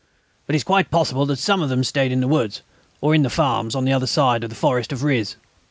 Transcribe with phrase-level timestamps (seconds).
[0.47, 2.63] But it is quite possible that some of them stayed in the woods,
[3.01, 5.35] or in the farms, on the other side of the forest of Riz...."